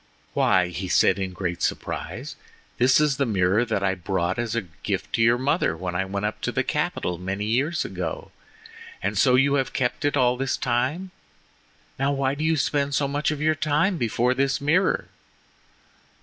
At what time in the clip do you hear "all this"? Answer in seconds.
10.17-10.57